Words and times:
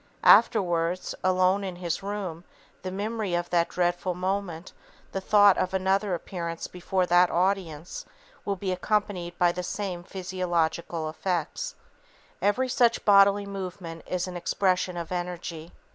Afterwards, 0.23 1.13
alone 1.23 1.63
in 1.63 1.75
his 1.75 2.01
own 2.01 2.09
room, 2.09 2.43
the 2.81 2.89
memory 2.89 3.35
of 3.35 3.51
that 3.51 3.69
dreadful 3.69 4.15
moment, 4.15 4.73
the 5.11 5.21
thought 5.21 5.59
of 5.59 5.75
another 5.75 6.15
appearance 6.15 6.65
before 6.65 7.05
that 7.05 7.29
audience, 7.29 8.03
will 8.43 8.55
be 8.55 8.71
accompanied 8.71 9.37
by 9.37 9.51
the 9.51 9.61
same 9.61 10.03
physiological 10.03 11.07
effects. 11.07 11.75
[Sidenote: 12.41 12.41
Impulses 12.41 12.41
and 12.41 12.45
Inhibitions] 12.47 12.55
Every 12.55 12.69
such 12.69 13.05
bodily 13.05 13.45
movement 13.45 14.03
is 14.07 14.27
an 14.27 14.37
expression 14.37 14.97
of 14.97 15.11
energy. 15.11 15.71